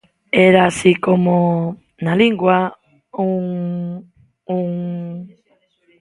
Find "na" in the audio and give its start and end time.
2.05-2.13